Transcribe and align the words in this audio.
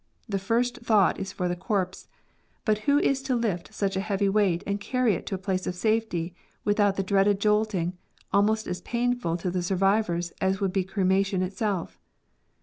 The 0.27 0.39
first 0.39 0.77
thought 0.77 1.19
is 1.19 1.31
for 1.31 1.47
the 1.47 1.55
corpse; 1.55 2.07
but 2.65 2.79
who 2.89 2.97
is 2.97 3.21
to 3.21 3.35
lift 3.35 3.71
such 3.71 3.95
a 3.95 3.99
heavy 4.01 4.27
weight 4.27 4.63
and 4.65 4.81
carry 4.81 5.13
it 5.13 5.27
to 5.27 5.35
a 5.35 5.37
place 5.37 5.67
of 5.67 5.75
safety 5.75 6.33
with 6.65 6.79
out 6.79 6.95
the 6.95 7.03
dreaded 7.03 7.39
jolting, 7.39 7.95
almost 8.33 8.65
as 8.65 8.81
painful 8.81 9.37
to 9.37 9.51
the 9.51 9.61
sur 9.61 9.75
vivors 9.77 10.31
as 10.41 10.59
would 10.59 10.73
be 10.73 10.83
cremation 10.83 11.43
itself 11.43 11.99